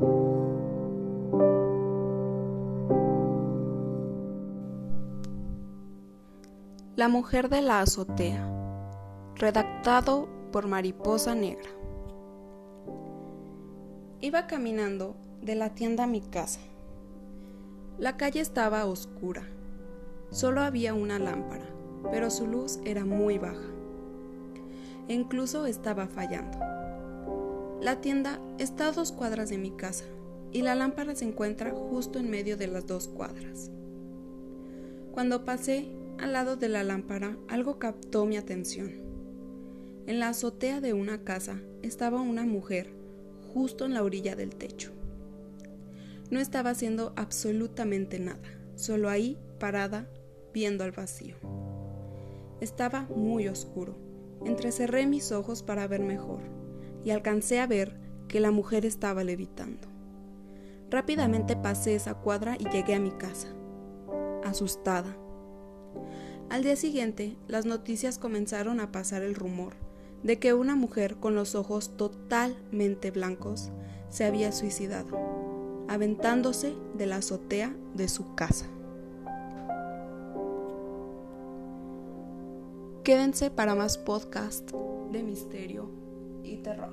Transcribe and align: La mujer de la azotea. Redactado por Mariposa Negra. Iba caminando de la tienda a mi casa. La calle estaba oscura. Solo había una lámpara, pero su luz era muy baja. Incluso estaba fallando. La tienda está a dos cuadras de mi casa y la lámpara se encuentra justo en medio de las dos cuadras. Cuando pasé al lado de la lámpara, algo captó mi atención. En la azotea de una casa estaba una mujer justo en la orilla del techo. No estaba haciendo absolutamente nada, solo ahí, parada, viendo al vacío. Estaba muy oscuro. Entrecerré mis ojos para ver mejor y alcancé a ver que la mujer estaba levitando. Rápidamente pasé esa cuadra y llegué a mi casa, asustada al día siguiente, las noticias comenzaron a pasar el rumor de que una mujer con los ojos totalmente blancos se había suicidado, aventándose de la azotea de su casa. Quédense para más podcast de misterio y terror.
La 0.00 0.06
mujer 7.08 7.48
de 7.48 7.62
la 7.62 7.80
azotea. 7.80 8.48
Redactado 9.34 10.28
por 10.52 10.68
Mariposa 10.68 11.34
Negra. 11.34 11.68
Iba 14.20 14.46
caminando 14.46 15.16
de 15.42 15.56
la 15.56 15.74
tienda 15.74 16.04
a 16.04 16.06
mi 16.06 16.20
casa. 16.20 16.60
La 17.98 18.16
calle 18.16 18.40
estaba 18.40 18.84
oscura. 18.84 19.42
Solo 20.30 20.60
había 20.60 20.94
una 20.94 21.18
lámpara, 21.18 21.66
pero 22.12 22.30
su 22.30 22.46
luz 22.46 22.78
era 22.84 23.04
muy 23.04 23.38
baja. 23.38 23.66
Incluso 25.08 25.66
estaba 25.66 26.06
fallando. 26.06 26.77
La 27.80 28.00
tienda 28.00 28.40
está 28.58 28.88
a 28.88 28.92
dos 28.92 29.12
cuadras 29.12 29.50
de 29.50 29.56
mi 29.56 29.70
casa 29.70 30.04
y 30.50 30.62
la 30.62 30.74
lámpara 30.74 31.14
se 31.14 31.24
encuentra 31.24 31.70
justo 31.70 32.18
en 32.18 32.28
medio 32.28 32.56
de 32.56 32.66
las 32.66 32.88
dos 32.88 33.06
cuadras. 33.06 33.70
Cuando 35.12 35.44
pasé 35.44 35.88
al 36.18 36.32
lado 36.32 36.56
de 36.56 36.68
la 36.68 36.82
lámpara, 36.82 37.36
algo 37.46 37.78
captó 37.78 38.26
mi 38.26 38.36
atención. 38.36 38.90
En 40.08 40.18
la 40.18 40.30
azotea 40.30 40.80
de 40.80 40.92
una 40.92 41.22
casa 41.22 41.60
estaba 41.82 42.20
una 42.20 42.44
mujer 42.44 42.90
justo 43.54 43.84
en 43.84 43.94
la 43.94 44.02
orilla 44.02 44.34
del 44.34 44.56
techo. 44.56 44.90
No 46.32 46.40
estaba 46.40 46.70
haciendo 46.70 47.12
absolutamente 47.14 48.18
nada, 48.18 48.58
solo 48.74 49.08
ahí, 49.08 49.38
parada, 49.60 50.08
viendo 50.52 50.82
al 50.82 50.90
vacío. 50.90 51.36
Estaba 52.60 53.02
muy 53.14 53.46
oscuro. 53.46 53.96
Entrecerré 54.44 55.06
mis 55.06 55.30
ojos 55.30 55.62
para 55.62 55.86
ver 55.86 56.00
mejor 56.00 56.58
y 57.08 57.10
alcancé 57.10 57.58
a 57.58 57.66
ver 57.66 57.98
que 58.28 58.38
la 58.38 58.50
mujer 58.50 58.84
estaba 58.84 59.24
levitando. 59.24 59.88
Rápidamente 60.90 61.56
pasé 61.56 61.94
esa 61.94 62.12
cuadra 62.12 62.56
y 62.58 62.68
llegué 62.68 62.94
a 62.94 63.00
mi 63.00 63.12
casa, 63.12 63.48
asustada 64.44 65.16
al 66.50 66.62
día 66.62 66.76
siguiente, 66.76 67.36
las 67.46 67.66
noticias 67.66 68.18
comenzaron 68.18 68.80
a 68.80 68.90
pasar 68.90 69.22
el 69.22 69.34
rumor 69.34 69.74
de 70.22 70.38
que 70.38 70.54
una 70.54 70.76
mujer 70.76 71.16
con 71.16 71.34
los 71.34 71.54
ojos 71.54 71.94
totalmente 71.98 73.10
blancos 73.10 73.70
se 74.08 74.24
había 74.24 74.50
suicidado, 74.52 75.84
aventándose 75.88 76.74
de 76.96 77.04
la 77.04 77.16
azotea 77.16 77.76
de 77.94 78.08
su 78.08 78.34
casa. 78.34 78.64
Quédense 83.04 83.50
para 83.50 83.74
más 83.74 83.98
podcast 83.98 84.70
de 85.12 85.22
misterio 85.22 86.07
y 86.52 86.56
terror. 86.56 86.90